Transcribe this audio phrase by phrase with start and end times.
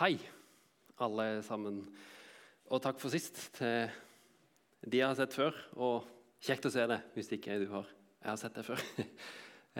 [0.00, 0.14] Hei,
[1.04, 1.82] alle sammen.
[2.72, 3.90] Og takk for sist til
[4.88, 5.58] de jeg har sett før.
[5.76, 6.06] Og
[6.40, 7.90] kjekt å se det, hvis ikke du har.
[8.22, 8.86] Jeg har sett det før.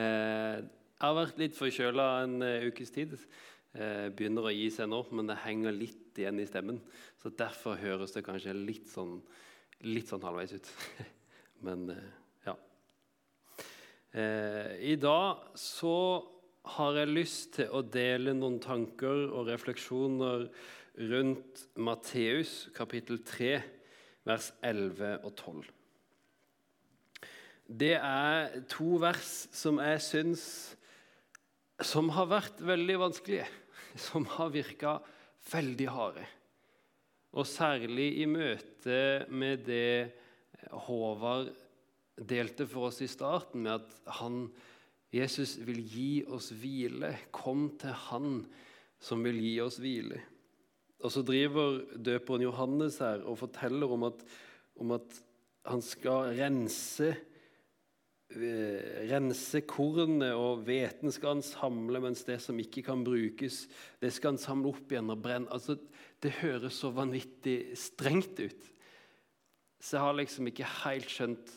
[0.01, 3.17] Eh, jeg har vært litt forkjøla en eh, ukes tid.
[3.75, 6.79] Eh, begynner å gi seg nå, men det henger litt igjen i stemmen.
[7.19, 9.17] Så derfor høres det kanskje litt sånn,
[9.89, 10.71] litt sånn halvveis ut.
[11.67, 11.91] Men
[12.47, 12.55] ja.
[14.15, 15.97] I dag så
[16.77, 20.47] har jeg lyst til å dele noen tanker og refleksjoner
[21.11, 23.53] rundt Matteus kapittel 3,
[24.29, 25.77] vers 11 og 12
[27.71, 30.45] det er to vers som jeg syns
[31.87, 33.47] som har vært veldig vanskelige.
[33.99, 34.99] Som har virka
[35.51, 36.25] veldig harde.
[37.35, 40.11] Og særlig i møte med det
[40.87, 41.51] Håvard
[42.15, 44.45] delte for oss i starten, med at han,
[45.15, 47.15] Jesus vil gi oss hvile.
[47.35, 48.45] Kom til Han
[49.01, 50.21] som vil gi oss hvile.
[51.01, 54.23] Og så driver døperen Johannes her og forteller om at,
[54.77, 55.21] om at
[55.67, 57.15] han skal rense
[58.31, 63.65] Eh, rense kornet, og hveten skal han samle, mens det som ikke kan brukes,
[63.99, 65.51] det skal han samle opp igjen og brenne.
[65.51, 65.75] Altså,
[66.23, 68.69] det høres så vanvittig strengt ut.
[69.83, 71.51] Så jeg har liksom ikke helt skjønt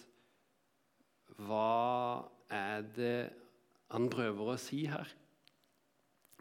[1.46, 3.18] hva er det
[3.94, 5.10] han prøver å si her?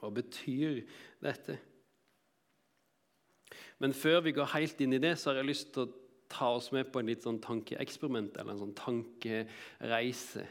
[0.00, 0.82] Hva betyr
[1.22, 1.58] dette?
[3.82, 5.92] Men før vi går helt inn i det, så har jeg lyst til å
[6.32, 10.46] ta oss med på en litt sånn tankeeksperiment eller en sånn tankereise.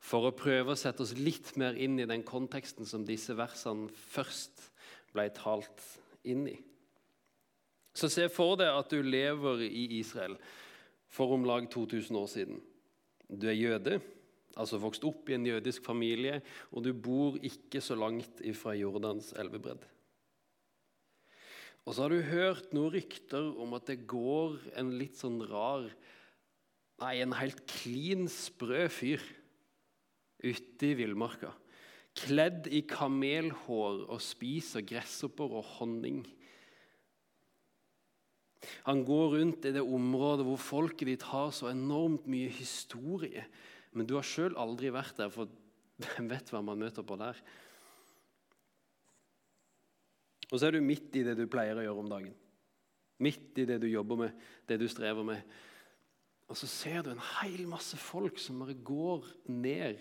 [0.00, 3.90] For å prøve å sette oss litt mer inn i den konteksten som disse versene
[4.12, 4.70] først
[5.12, 5.84] ble talt
[6.28, 6.56] inn i.
[7.96, 10.38] Så se for deg at du lever i Israel
[11.10, 12.60] for om lag 2000 år siden.
[13.26, 13.98] Du er jøde,
[14.58, 16.40] altså vokst opp i en jødisk familie,
[16.74, 19.84] og du bor ikke så langt ifra Jordans elvebredd.
[21.86, 25.88] Og så har du hørt noen rykter om at det går en litt sånn rar
[27.00, 29.22] Nei, en helt klin sprø fyr
[30.44, 31.54] ute i villmarka.
[32.12, 36.20] Kledd i kamelhår og spiser gresshopper og honning.
[38.84, 43.46] Han går rundt i det området hvor folket ditt har så enormt mye historie.
[43.96, 45.50] Men du har sjøl aldri vært der, for
[46.00, 47.38] hvem vet hva man møter på der?
[50.50, 52.36] Og så er du midt i det du pleier å gjøre om dagen.
[53.20, 55.42] Midt i det du jobber med, det du strever med.
[56.50, 60.00] Og så ser du en hel masse folk som bare går ned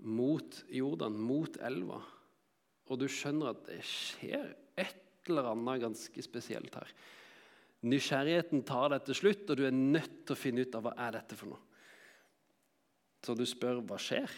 [0.00, 2.00] mot Jordan, mot elva.
[2.88, 6.94] Og du skjønner at det skjer et eller annet ganske spesielt her.
[7.84, 10.94] Nysgjerrigheten tar deg til slutt, og du er nødt til å finne ut av hva
[11.06, 11.69] er dette for noe.
[13.30, 14.32] Så du spør hva skjer?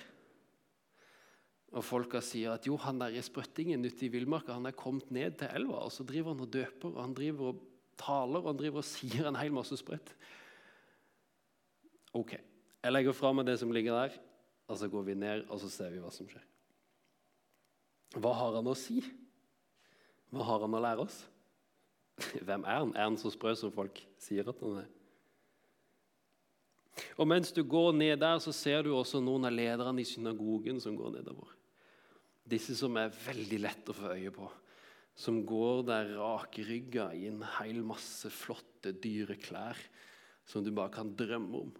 [1.73, 5.39] Og folka sier at jo, han der sprøttingen ute i villmarka han er kommet ned
[5.41, 7.63] til elva, og så driver han og døper og han driver og
[7.97, 10.13] taler og han driver og sier en hel masse sprøtt.
[12.13, 14.21] Ok, jeg legger fra meg det som ligger der,
[14.69, 16.45] og så går vi ned og så ser vi hva som skjer.
[18.21, 19.01] Hva har han å si?
[20.37, 21.23] Hva har han å lære oss?
[22.45, 22.93] Hvem er han?
[22.93, 24.99] Er han så sprø som folk sier at han er?
[27.17, 30.81] Og Mens du går ned der, så ser du også noen av lederne i synagogen
[30.83, 31.55] som går nedover.
[32.43, 34.49] Disse som er veldig lett å få øye på.
[35.17, 39.79] Som går der rakrygga i en hel masse flotte, dyre klær
[40.49, 41.73] som du bare kan drømme om.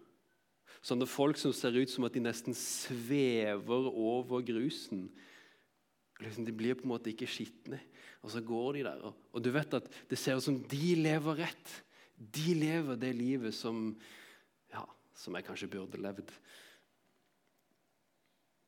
[0.83, 5.07] Sånne folk som ser ut som at de nesten svever over grusen.
[6.23, 7.79] Liksom, de blir på en måte ikke skitne.
[8.23, 9.05] Og så går de der.
[9.07, 11.77] Og, og du vet at det ser ut som de lever rett.
[12.17, 13.93] De lever det livet som,
[15.19, 16.31] som jeg kanskje burde levd.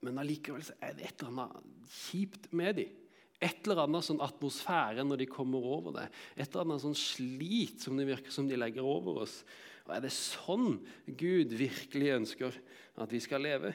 [0.04, 3.00] Men allikevel er det et eller annet kjipt med dem.
[3.42, 6.04] Et eller annet sånn atmosfære når de kommer over det.
[6.36, 9.40] Et eller annet sånn slit som det virker som de legger over oss.
[9.84, 12.56] Og Er det sånn Gud virkelig ønsker
[13.00, 13.74] at vi skal leve?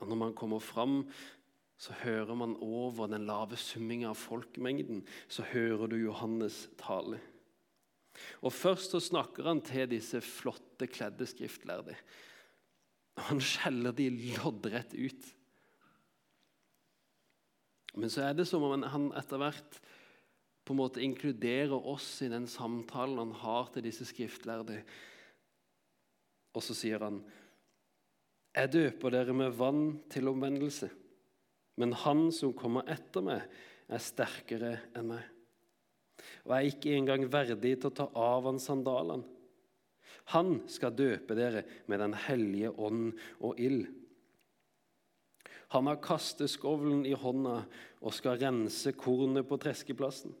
[0.00, 1.04] Og Når man kommer fram,
[1.80, 5.02] så hører man over den lave summinga av folkemengden.
[5.28, 7.18] Så hører du Johannes tale.
[8.40, 11.96] Og Først så snakker han til disse flotte kledde skriftlærde.
[13.28, 15.30] Han skjeller de loddrett ut.
[17.98, 19.80] Men så er det som om han etter hvert
[20.64, 24.78] på en måte inkluderer oss i den samtalen han har til disse skriftlærde.
[26.54, 27.24] Og så sier han,
[28.54, 30.90] 'Jeg døper dere med vann til omvendelse.'
[31.76, 33.42] 'Men han som kommer etter meg,
[33.88, 35.39] er sterkere enn meg.'
[36.44, 39.36] 'Og er ikke engang verdig til å ta av han sandalene.'
[40.30, 43.88] Han skal døpe dere med Den hellige ånd og ild.
[45.70, 47.64] Han har kasteskovlen i hånda,
[48.02, 50.34] og skal rense kornet på treskeplassen.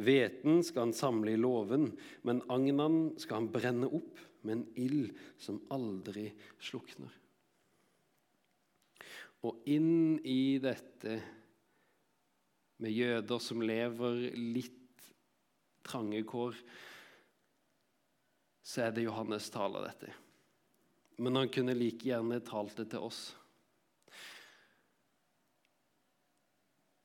[0.00, 1.90] Hveten skal han samle i låven,
[2.24, 5.10] men agnan skal han brenne opp med en ild
[5.40, 6.30] som aldri
[6.62, 7.12] slukner.
[9.44, 11.20] Og inn i dette
[12.80, 14.79] med jøder som lever litt
[15.86, 16.56] trange kår,
[18.62, 20.12] så er det Johannes taler dette.
[21.20, 23.20] Men han kunne like gjerne talt det til oss.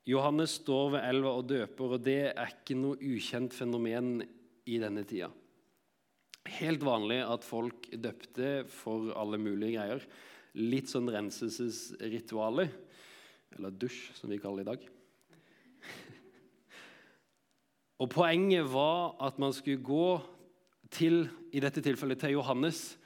[0.06, 4.20] Johannes står ved elva og døper, og det er ikke noe ukjent fenomen
[4.70, 5.32] i denne tida.
[6.60, 10.06] Helt vanlig at folk døpte for alle mulige greier.
[10.62, 12.70] Litt sånn renselsesritualer,
[13.58, 14.86] eller dusj, som vi kaller det i dag.
[18.00, 20.20] Og Poenget var at man skulle gå
[20.92, 21.26] til,
[21.56, 22.98] i dette tilfellet til Johannes,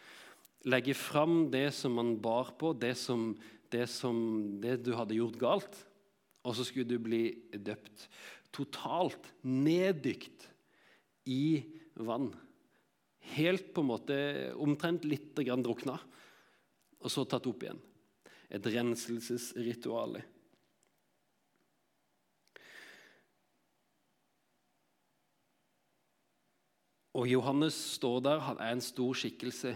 [0.65, 3.31] legge fram det som man bar på, det, som,
[3.71, 4.17] det, som,
[4.61, 5.85] det du hadde gjort galt
[6.47, 8.07] og så skulle du bli døpt.
[8.55, 10.47] Totalt neddykt
[11.29, 11.61] i
[11.99, 12.31] vann.
[13.35, 14.17] Helt på en måte
[14.57, 15.97] omtrent litt drukna,
[16.99, 17.81] og så tatt opp igjen.
[18.49, 20.17] Et renselsesritual.
[27.19, 29.73] Og Johannes står der, han er en stor skikkelse,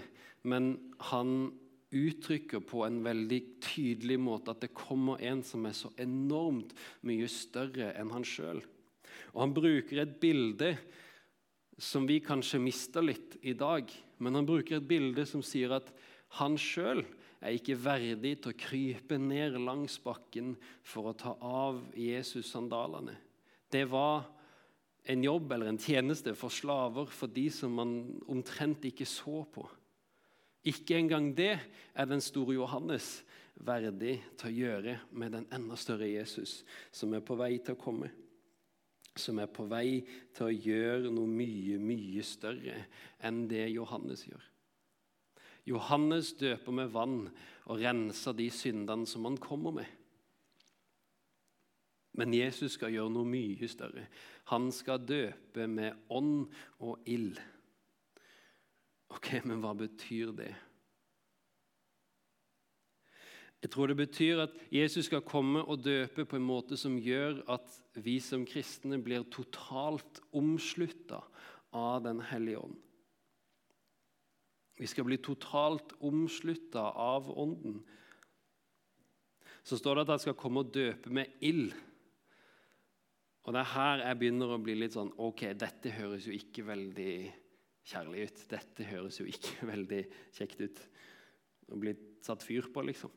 [0.47, 0.77] men
[1.11, 1.51] han
[1.93, 6.71] uttrykker på en veldig tydelig måte at det kommer en som er så enormt
[7.05, 8.63] mye større enn han sjøl.
[9.33, 10.71] Og han bruker et bilde
[11.81, 13.89] som vi kanskje mister litt i dag.
[14.23, 15.91] Men han bruker et bilde som sier at
[16.39, 17.03] han sjøl
[17.43, 20.53] er ikke verdig til å krype ned langs bakken
[20.85, 23.17] for å ta av Jesus-sandalene.
[23.67, 24.23] Det var
[25.03, 27.95] en jobb eller en tjeneste for slaver, for de som man
[28.31, 29.65] omtrent ikke så på.
[30.63, 31.57] Ikke engang det
[31.93, 33.17] er den store Johannes
[33.67, 36.61] verdig til å gjøre med den enda større Jesus
[36.91, 38.09] som er på vei til å komme.
[39.19, 40.01] Som er på vei
[40.33, 42.79] til å gjøre noe mye, mye større
[43.21, 44.47] enn det Johannes gjør.
[45.69, 47.19] Johannes døper med vann
[47.71, 49.91] og renser de syndene som han kommer med.
[52.19, 54.05] Men Jesus skal gjøre noe mye større.
[54.51, 56.49] Han skal døpe med ånd
[56.83, 57.39] og ild.
[59.13, 60.51] Ok, men hva betyr det?
[63.63, 67.39] Jeg tror det betyr at Jesus skal komme og døpe på en måte som gjør
[67.53, 71.21] at vi som kristne blir totalt omslutta
[71.73, 72.75] av Den hellige ånd.
[74.77, 77.79] Vi skal bli totalt omslutta av Ånden.
[79.63, 81.71] Så står det at han skal komme og døpe med ild.
[83.43, 86.63] Og det er her jeg begynner å bli litt sånn Ok, dette høres jo ikke
[86.67, 87.15] veldig
[87.83, 88.43] kjærlig ut.
[88.53, 90.01] Dette høres jo ikke veldig
[90.35, 90.79] kjekt ut.
[91.73, 93.11] Å bli satt fyr på, liksom.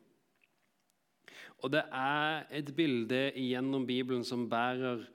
[1.63, 5.07] Og det er et bilde gjennom Bibelen som bærer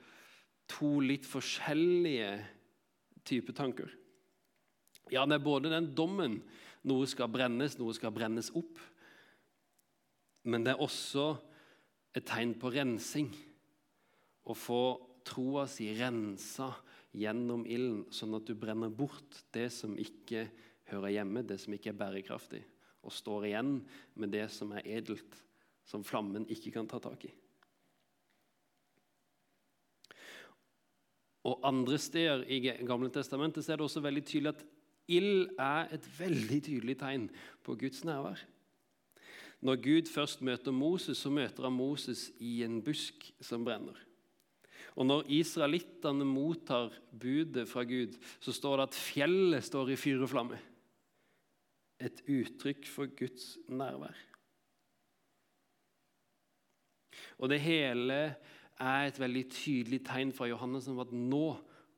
[0.73, 2.33] to litt forskjellige
[3.29, 3.93] typer tanker.
[5.13, 6.41] Ja, det er både den dommen
[6.89, 8.81] noe skal brennes, noe skal brennes opp.
[10.49, 11.35] Men det er også
[12.17, 13.31] et tegn på rensing.
[14.43, 14.83] Å få
[15.27, 16.73] troa si rensa
[17.15, 20.47] gjennom ilden, sånn at du brenner bort det som ikke
[20.91, 22.63] hører hjemme, det som ikke er bærekraftig,
[23.03, 23.77] og står igjen
[24.19, 25.37] med det som er edelt,
[25.87, 27.33] som flammen ikke kan ta tak i.
[31.43, 34.63] Og Andre steder i Gamle testamentet er det også veldig tydelig at
[35.11, 37.27] ild er et veldig tydelig tegn
[37.67, 38.39] på Guds nærvær.
[39.63, 43.99] Når Gud først møter Moses, så møter han Moses i en busk som brenner.
[44.97, 50.21] Og Når israelittene mottar budet fra Gud, så står det at fjellet står i fyr
[50.21, 50.59] og flamme.
[52.03, 54.19] Et uttrykk for Guds nærvær.
[57.39, 58.19] Og det hele
[58.83, 61.47] er et veldig tydelig tegn fra Johannes om at nå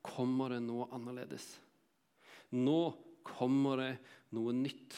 [0.04, 1.46] kommer det noe annerledes.
[2.54, 3.90] Nå kommer det
[4.36, 4.96] noe nytt.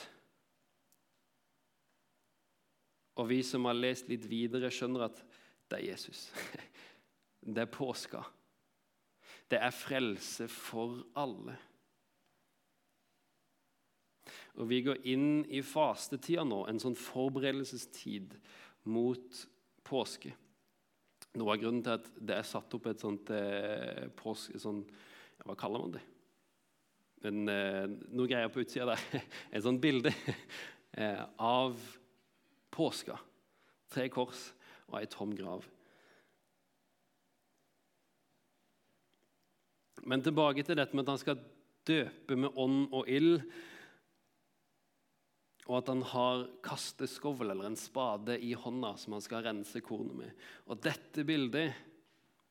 [3.16, 5.22] Og vi som har lest litt videre, skjønner at
[5.70, 6.28] det er Jesus.
[7.46, 8.24] Det er påska.
[9.50, 11.54] Det er frelse for alle.
[14.56, 18.34] Og Vi går inn i fastetida nå, en sånn forberedelsestid
[18.90, 19.44] mot
[19.86, 20.32] påske.
[21.36, 24.58] Noe av grunnen til at det er satt opp et sånt eh, påske...
[24.58, 24.80] Sånn,
[25.44, 26.02] hva kaller man det?
[27.28, 27.84] En, eh,
[28.16, 29.26] noe greier på utsida der.
[29.52, 30.10] Et sånt bilde
[31.00, 31.76] eh, av
[32.72, 33.18] påska.
[33.92, 34.48] Tre kors
[34.88, 35.66] og ei tom grav.
[40.06, 41.40] Men tilbake til dette med at han skal
[41.86, 43.40] døpe med ånd og ild.
[45.66, 50.14] og at han har kasteskovl eller en spade i hånda som han skal rense kornet
[50.14, 50.44] med.
[50.70, 51.74] Og dette bildet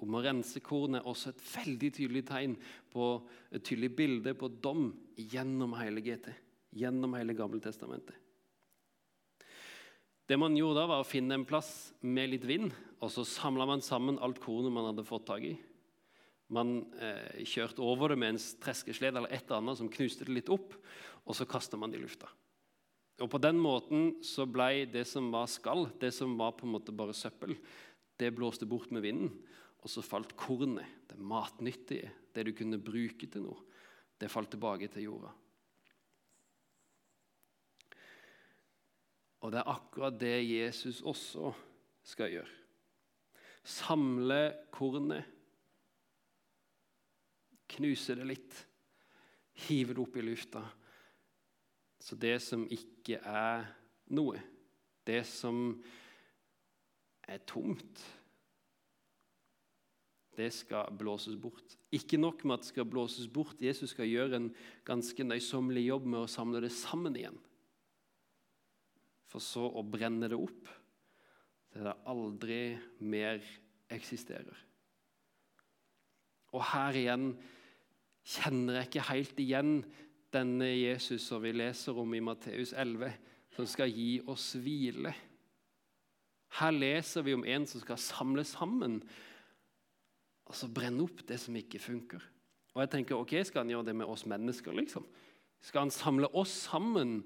[0.03, 2.57] om å rense kornet er også et veldig tydelig tegn
[2.91, 3.05] på
[3.55, 6.27] et tydelig bilde på dom gjennom hele GT,
[6.75, 8.17] gjennom hele Gamle testamentet.
[10.27, 13.67] Det man gjorde da, var å finne en plass med litt vind, og så samla
[13.69, 15.53] man sammen alt kornet man hadde fått tak i.
[16.53, 20.35] Man eh, kjørte over det med en treskeslede eller et eller annet som knuste det
[20.35, 20.75] litt opp,
[21.25, 22.29] og så kasta man det i lufta.
[23.23, 26.75] Og På den måten så ble det som var skall, det som var på en
[26.75, 27.55] måte bare søppel,
[28.19, 29.31] det blåste bort med vinden.
[29.85, 33.59] Og så falt kornet, det matnyttige, det du kunne bruke til noe,
[34.19, 35.31] det falt tilbake til jorda.
[39.45, 41.51] Og det er akkurat det Jesus også
[42.05, 42.53] skal gjøre.
[43.65, 44.39] Samle
[44.73, 45.34] kornet,
[47.75, 48.63] knuse det litt,
[49.65, 50.61] Hiver det opp i lufta.
[52.03, 53.63] Så det som ikke er
[54.11, 54.41] noe,
[55.07, 55.69] det som
[57.23, 58.03] er tomt,
[60.35, 61.77] det skal blåses bort.
[61.95, 64.49] Ikke nok med at det skal blåses bort, Jesus skal gjøre en
[64.87, 67.39] ganske nøysommelig jobb med å samle det sammen igjen
[69.35, 70.69] for så å brenne det opp
[71.73, 72.59] til det aldri
[73.03, 73.41] mer
[73.91, 74.55] eksisterer.
[76.55, 77.33] Og her igjen
[78.25, 79.71] kjenner jeg ikke helt igjen
[80.33, 83.13] denne Jesus som vi leser om i Matteus 11,
[83.55, 85.13] som skal gi oss hvile.
[86.59, 88.99] Her leser vi om en som skal samle sammen,
[90.45, 92.21] og så brenne opp det som ikke funker.
[92.75, 94.73] Og jeg tenker, ok, Skal han gjøre det med oss mennesker?
[94.73, 95.05] liksom?
[95.61, 97.23] Skal han samle oss sammen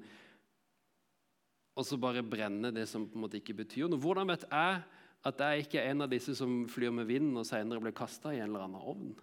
[1.79, 4.01] og så bare brenne det som på en måte ikke betyr noe.
[4.03, 4.81] Hvordan vet jeg
[5.29, 8.33] at jeg ikke er en av disse som flyr med vinden og senere blir kasta
[8.33, 9.13] i en eller annen ovn?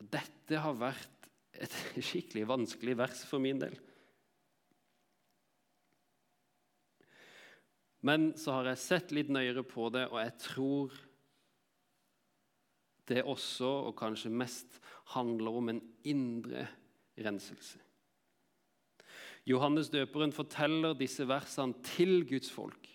[0.00, 1.76] Dette har vært et
[2.08, 3.76] skikkelig vanskelig vers for min del.
[8.06, 10.98] Men så har jeg sett litt nøyere på det, og jeg tror
[13.06, 14.78] det også, og kanskje mest,
[15.14, 16.66] handler om en indre
[17.22, 17.80] renselse.
[19.46, 22.88] Johannes døperen forteller disse versene til Guds folk.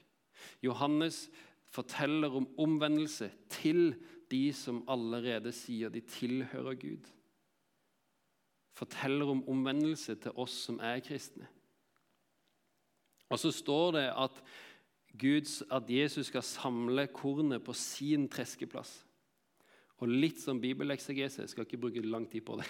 [0.64, 1.30] Johannes
[1.72, 3.94] forteller om omvendelse til
[4.32, 7.08] de som allerede sier de tilhører Gud.
[8.78, 11.48] Forteller om omvendelse til oss som er kristne.
[13.32, 14.42] Og så står det at,
[15.20, 19.02] Guds, at Jesus skal samle kornet på sin treskeplass.
[20.02, 22.68] Og litt som bibeleksegese, jeg skal ikke bruke lang tid på det.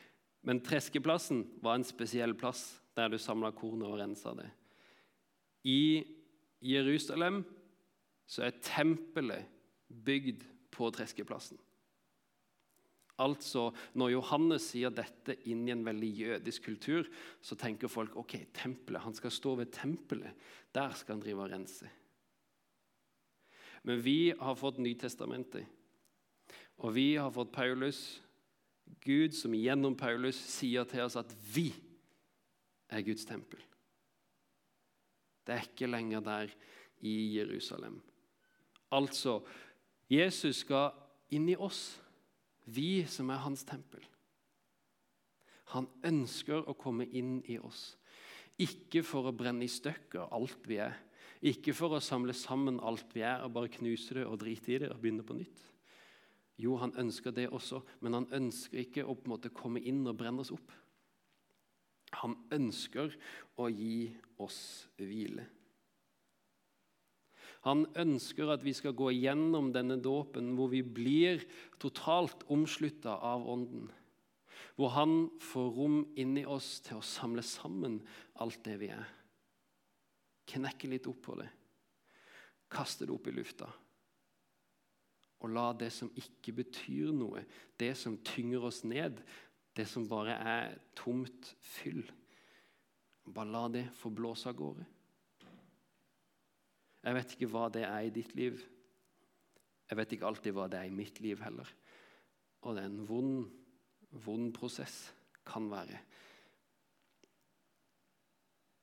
[0.46, 4.48] Men treskeplassen var en spesiell plass der du samla kornet og rensa det.
[5.66, 6.04] I
[6.64, 7.42] Jerusalem
[8.28, 9.48] så er tempelet
[9.88, 10.44] bygd
[10.74, 11.58] på treskeplassen.
[13.18, 17.08] Altså, Når Johannes sier dette inn i en veldig jødisk kultur,
[17.42, 20.36] så tenker folk ok, tempelet, han skal stå ved tempelet.
[20.74, 21.90] Der skal han drive og rense.
[23.82, 25.66] Men vi har fått Nytestamentet,
[26.78, 28.20] og vi har fått Paulus.
[29.04, 31.72] Gud som gjennom Paulus sier til oss at vi
[32.88, 33.60] er Guds tempel.
[35.44, 36.52] Det er ikke lenger der
[37.08, 37.98] i Jerusalem.
[38.92, 39.40] Altså,
[40.08, 40.92] Jesus skal
[41.34, 41.98] inn i oss,
[42.64, 44.04] vi som er hans tempel.
[45.74, 47.98] Han ønsker å komme inn i oss.
[48.58, 50.96] Ikke for å brenne i stykker alt vi er.
[51.44, 54.80] Ikke for å samle sammen alt vi er, og bare knuse det og drite i
[54.82, 55.60] det og begynne på nytt.
[56.58, 60.02] Jo, han ønsker det også, men han ønsker ikke å på en måte komme inn
[60.10, 60.72] og brenne oss opp.
[62.24, 63.12] Han ønsker
[63.60, 64.08] å gi
[64.42, 65.44] oss hvile.
[67.66, 71.42] Han ønsker at vi skal gå gjennom denne dåpen hvor vi blir
[71.82, 73.88] totalt omslutta av Ånden.
[74.78, 77.98] Hvor han får rom inni oss til å samle sammen
[78.38, 79.08] alt det vi er.
[80.48, 81.48] Knekke litt opp på det.
[82.70, 83.68] Kaste det opp i lufta.
[85.38, 87.44] Og la det som ikke betyr noe,
[87.78, 89.20] det som tynger oss ned,
[89.74, 92.02] det som bare er tomt fyll.
[93.28, 94.86] Bare la det få blåse av gårde.
[97.08, 98.58] Jeg vet ikke hva det er i ditt liv.
[99.88, 101.70] Jeg vet ikke alltid hva det er i mitt liv heller.
[102.68, 103.46] Og det er en vond,
[104.26, 105.06] vond prosess.
[105.48, 106.02] Kan være.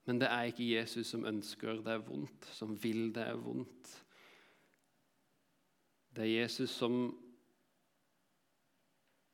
[0.10, 3.92] Men det er ikke Jesus som ønsker det er vondt, som vil det er vondt.
[6.18, 6.98] Det er Jesus som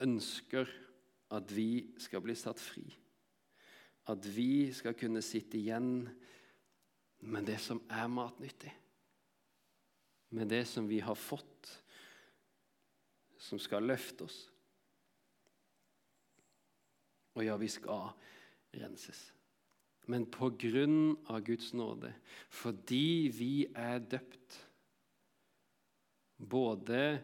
[0.03, 0.67] ønsker
[1.31, 2.83] at vi skal bli satt fri.
[4.11, 6.09] At vi skal kunne sitte igjen
[7.31, 8.80] med det som er matnyttig.
[10.31, 11.69] Med det som vi har fått,
[13.41, 14.39] som skal løfte oss.
[17.35, 18.11] Og ja, vi skal
[18.75, 19.31] renses.
[20.11, 22.09] men på grunn av Guds nåde.
[22.49, 24.57] Fordi vi er døpt.
[26.37, 27.21] Både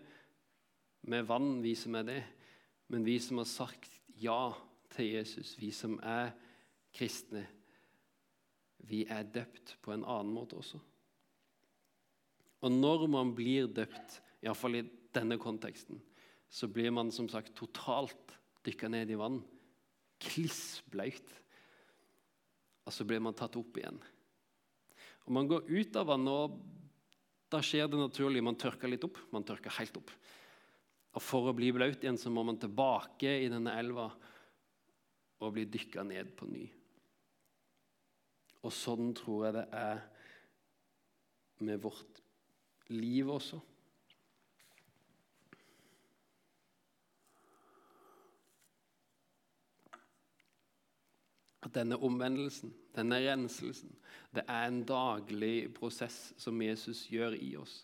[1.10, 2.22] med vann, vi som er det,
[2.88, 4.54] men vi som har sagt ja
[4.94, 6.32] til Jesus, vi som er
[6.96, 7.44] kristne,
[8.88, 10.80] vi er døpt på en annen måte også.
[12.66, 16.00] Og når man blir døpt, iallfall i denne konteksten,
[16.50, 18.36] så blir man som sagt totalt
[18.66, 19.42] dykka ned i vann.
[20.22, 21.34] Klissblaut.
[22.88, 24.00] Og så blir man tatt opp igjen.
[25.28, 28.44] Og Man går ut av vannet, og da skjer det naturlig.
[28.44, 29.20] Man tørker litt opp.
[29.32, 30.12] Man tørker helt opp.
[31.18, 34.08] Og For å bli blaut igjen så må man tilbake i denne elva
[35.38, 36.66] og bli dykka ned på ny.
[38.66, 40.02] Og sånn tror jeg det er
[41.68, 42.22] med vårt
[42.90, 43.60] liv også.
[51.62, 53.92] At denne omvendelsen, denne renselsen,
[54.36, 57.82] det er en daglig prosess som Jesus gjør i oss.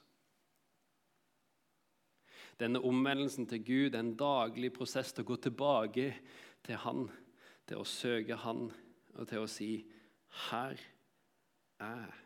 [2.59, 6.09] Denne omvendelsen til Gud er en daglig prosess til å gå tilbake
[6.63, 7.07] til Han,
[7.67, 8.67] til å søke Han
[9.15, 9.85] og til å si
[10.29, 10.77] 'Her
[11.79, 12.22] er jeg'.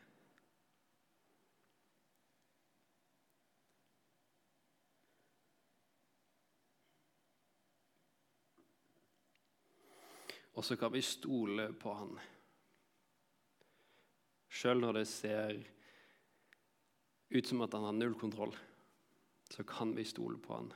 [10.58, 12.16] Og så kan vi stole på han.
[14.50, 15.60] Sjøl når det ser
[17.30, 18.56] ut som at han har null kontroll,
[19.54, 20.72] så kan vi stole på han.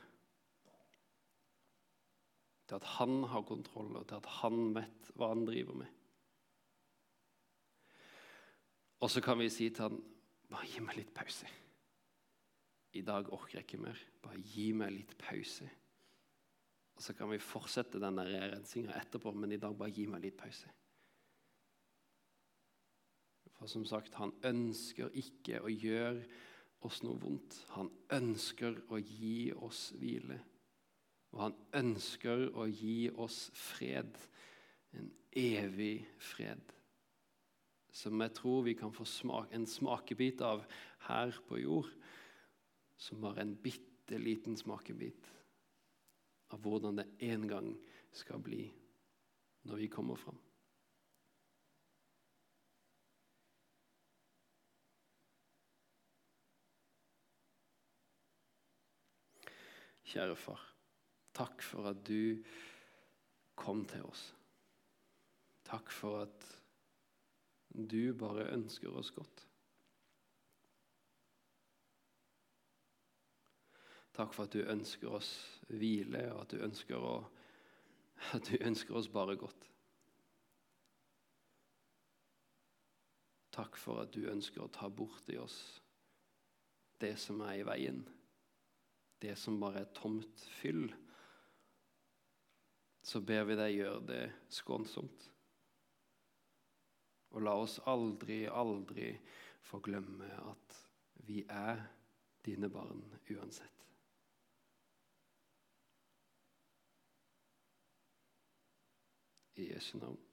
[2.68, 5.98] Til at han har kontroll, og til at han vet hva han driver med.
[9.02, 9.98] Og så kan vi si til han,
[10.52, 11.48] bare gi meg litt pause.
[12.94, 13.98] I dag orker jeg ikke mer.
[14.22, 15.66] Bare gi meg litt pause.
[16.96, 20.38] Og så kan vi fortsette denne rensinga etterpå, men i dag bare gi meg litt
[20.38, 20.70] pause.
[23.56, 26.24] For som sagt, han ønsker ikke å gjøre
[26.86, 27.60] oss noe vondt.
[27.76, 30.40] Han ønsker å gi oss hvile.
[31.32, 34.18] Og han ønsker å gi oss fred.
[34.98, 36.74] En evig fred.
[37.92, 40.64] Som jeg tror vi kan få smak, en smakebit av
[41.06, 41.92] her på jord.
[42.96, 45.30] Som bare en bitte liten smakebit
[46.52, 47.68] av hvordan det en gang
[48.12, 48.64] skal bli
[49.68, 50.38] når vi kommer fram.
[60.12, 60.60] Kjære far,
[61.32, 62.42] takk for at du
[63.56, 64.26] kom til oss.
[65.64, 66.48] Takk for at
[67.72, 69.46] du bare ønsker oss godt.
[74.12, 75.30] Takk for at du ønsker oss
[75.72, 77.14] hvile, og at du ønsker, å,
[78.36, 79.68] at du ønsker oss bare godt.
[83.52, 85.58] Takk for at du ønsker å ta bort i oss
[87.02, 87.98] det som er i veien,
[89.22, 90.86] det som bare er tomt fyll.
[93.02, 94.22] Så ber vi deg gjøre det
[94.54, 95.28] skånsomt.
[97.32, 99.10] Og la oss aldri, aldri
[99.66, 100.78] få glemme at
[101.26, 101.82] vi er
[102.46, 103.81] dine barn uansett.
[109.62, 110.31] I Jesu navn.